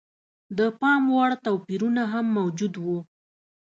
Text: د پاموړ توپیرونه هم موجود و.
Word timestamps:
د 0.57 0.59
پاموړ 0.79 1.29
توپیرونه 1.45 2.03
هم 2.13 2.25
موجود 2.37 2.73
و. 2.83 2.85